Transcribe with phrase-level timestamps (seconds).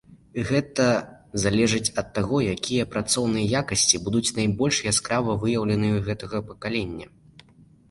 [0.51, 0.85] Гэта
[1.43, 7.07] залежыць ад таго, якія працоўныя якасці будуць найбольш яскрава выяўленыя ў гэтага пакалення.